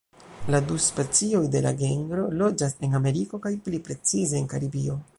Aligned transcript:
La 0.53 0.61
du 0.71 0.77
specioj 0.85 1.41
de 1.57 1.61
la 1.67 1.75
genro 1.83 2.25
loĝas 2.41 2.75
en 2.89 2.99
Ameriko 3.03 3.45
kaj 3.47 3.55
pli 3.67 3.85
precize 3.91 4.43
en 4.43 4.53
Karibio. 4.57 5.03